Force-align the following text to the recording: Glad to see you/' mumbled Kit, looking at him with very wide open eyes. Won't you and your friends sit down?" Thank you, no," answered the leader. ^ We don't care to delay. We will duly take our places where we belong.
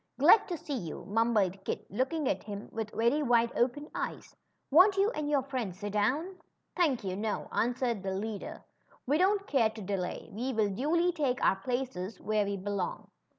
Glad 0.17 0.47
to 0.47 0.57
see 0.57 0.73
you/' 0.89 1.05
mumbled 1.05 1.63
Kit, 1.63 1.85
looking 1.91 2.27
at 2.27 2.41
him 2.41 2.69
with 2.71 2.89
very 2.89 3.21
wide 3.21 3.51
open 3.55 3.87
eyes. 3.93 4.35
Won't 4.71 4.97
you 4.97 5.11
and 5.11 5.29
your 5.29 5.43
friends 5.43 5.77
sit 5.77 5.93
down?" 5.93 6.37
Thank 6.75 7.03
you, 7.03 7.15
no," 7.15 7.47
answered 7.51 8.01
the 8.01 8.15
leader. 8.15 8.63
^ 8.93 8.93
We 9.05 9.19
don't 9.19 9.45
care 9.45 9.69
to 9.69 9.81
delay. 9.83 10.27
We 10.31 10.53
will 10.53 10.71
duly 10.71 11.11
take 11.11 11.39
our 11.45 11.57
places 11.57 12.19
where 12.19 12.45
we 12.45 12.57
belong. 12.57 13.11